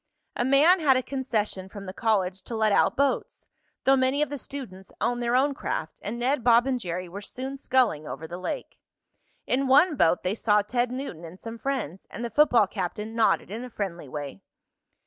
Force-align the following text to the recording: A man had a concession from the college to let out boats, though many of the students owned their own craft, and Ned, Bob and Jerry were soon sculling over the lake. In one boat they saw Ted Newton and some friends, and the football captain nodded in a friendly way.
A 0.35 0.43
man 0.43 0.79
had 0.79 0.97
a 0.97 1.03
concession 1.03 1.69
from 1.69 1.85
the 1.85 1.93
college 1.93 2.41
to 2.45 2.55
let 2.55 2.71
out 2.71 2.97
boats, 2.97 3.45
though 3.83 3.95
many 3.95 4.23
of 4.23 4.29
the 4.31 4.37
students 4.39 4.91
owned 4.99 5.21
their 5.21 5.35
own 5.35 5.53
craft, 5.53 5.99
and 6.01 6.17
Ned, 6.17 6.43
Bob 6.43 6.65
and 6.65 6.79
Jerry 6.79 7.07
were 7.07 7.21
soon 7.21 7.55
sculling 7.55 8.07
over 8.07 8.25
the 8.27 8.39
lake. 8.39 8.79
In 9.45 9.67
one 9.67 9.95
boat 9.95 10.23
they 10.23 10.33
saw 10.33 10.63
Ted 10.63 10.89
Newton 10.91 11.23
and 11.23 11.39
some 11.39 11.59
friends, 11.59 12.07
and 12.09 12.25
the 12.25 12.31
football 12.31 12.65
captain 12.65 13.13
nodded 13.13 13.51
in 13.51 13.63
a 13.63 13.69
friendly 13.69 14.09
way. 14.09 14.41